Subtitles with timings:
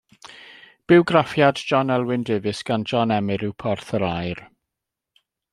[0.91, 4.43] Bywgraffiad John Elwyn Davies gan John Emyr yw Porth yr Aur.